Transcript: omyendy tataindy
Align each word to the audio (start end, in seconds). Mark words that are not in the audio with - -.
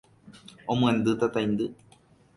omyendy 0.71 1.11
tataindy 1.19 1.65